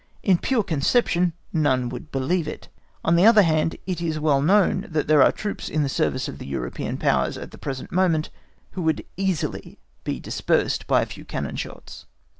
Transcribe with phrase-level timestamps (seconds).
[0.23, 2.69] In pure conception no one would believe it.
[3.05, 6.27] On the other hand, it is well known that there are troops in the service
[6.27, 8.31] of European Powers at the present moment
[8.71, 12.07] who would easily be dispersed by a few cannon shots.